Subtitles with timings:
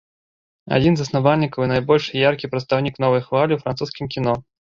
[0.77, 4.33] Адзін з заснавальнікаў і найбольш яркі прадстаўнік новай хвалі ў французскім кіно.